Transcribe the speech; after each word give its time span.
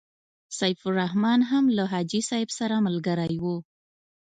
سیف 0.59 0.79
الرحمن 0.89 1.39
هم 1.51 1.65
له 1.77 1.83
حاجي 1.91 2.21
صاحب 2.29 2.49
سره 2.57 2.75
ملګری 2.87 3.37
وو. 3.43 3.57